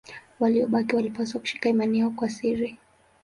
[0.39, 2.77] Waliobaki walipaswa kushika imani yao kwa siri.